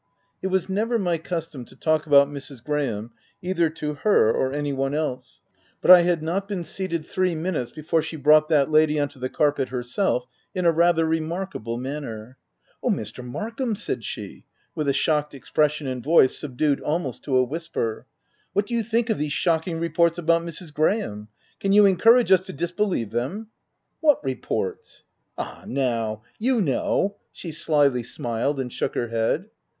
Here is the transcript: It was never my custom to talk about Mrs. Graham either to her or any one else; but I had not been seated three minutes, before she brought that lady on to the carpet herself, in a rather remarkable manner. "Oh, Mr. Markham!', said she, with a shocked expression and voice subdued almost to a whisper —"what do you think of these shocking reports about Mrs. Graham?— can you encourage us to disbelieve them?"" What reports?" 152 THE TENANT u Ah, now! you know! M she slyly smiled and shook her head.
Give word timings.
It 0.41 0.47
was 0.47 0.67
never 0.67 0.97
my 0.97 1.19
custom 1.19 1.63
to 1.65 1.75
talk 1.75 2.07
about 2.07 2.27
Mrs. 2.27 2.63
Graham 2.65 3.11
either 3.43 3.69
to 3.69 3.93
her 3.93 4.31
or 4.31 4.51
any 4.51 4.73
one 4.73 4.95
else; 4.95 5.41
but 5.79 5.91
I 5.91 6.01
had 6.01 6.23
not 6.23 6.47
been 6.47 6.63
seated 6.63 7.05
three 7.05 7.35
minutes, 7.35 7.69
before 7.69 8.01
she 8.01 8.15
brought 8.15 8.49
that 8.49 8.71
lady 8.71 8.99
on 8.99 9.09
to 9.09 9.19
the 9.19 9.29
carpet 9.29 9.67
herself, 9.69 10.25
in 10.55 10.65
a 10.65 10.71
rather 10.71 11.05
remarkable 11.05 11.77
manner. 11.77 12.37
"Oh, 12.81 12.89
Mr. 12.89 13.23
Markham!', 13.23 13.75
said 13.75 14.03
she, 14.03 14.45
with 14.73 14.89
a 14.89 14.91
shocked 14.93 15.35
expression 15.35 15.85
and 15.85 16.03
voice 16.03 16.35
subdued 16.35 16.81
almost 16.81 17.21
to 17.25 17.37
a 17.37 17.43
whisper 17.43 18.07
—"what 18.53 18.65
do 18.65 18.73
you 18.73 18.81
think 18.81 19.11
of 19.11 19.19
these 19.19 19.33
shocking 19.33 19.77
reports 19.79 20.17
about 20.17 20.41
Mrs. 20.41 20.73
Graham?— 20.73 21.27
can 21.59 21.73
you 21.73 21.85
encourage 21.85 22.31
us 22.31 22.43
to 22.47 22.53
disbelieve 22.53 23.11
them?"" 23.11 23.49
What 24.01 24.23
reports?" 24.23 25.03
152 25.35 25.69
THE 25.69 25.75
TENANT 25.75 25.77
u 25.77 25.83
Ah, 25.85 25.91
now! 25.91 26.23
you 26.39 26.59
know! 26.59 27.09
M 27.09 27.19
she 27.33 27.51
slyly 27.51 28.01
smiled 28.01 28.59
and 28.59 28.73
shook 28.73 28.95
her 28.95 29.09
head. 29.09 29.45